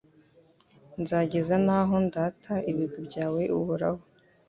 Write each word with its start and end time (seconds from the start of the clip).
Nzageza 1.01 1.55
n’aho 1.65 1.95
ndata 2.07 2.53
ibigwi 2.69 2.99
byawe 3.07 3.41
Uhoraho 3.57 4.01